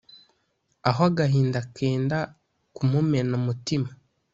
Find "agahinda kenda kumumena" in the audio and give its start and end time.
1.09-3.33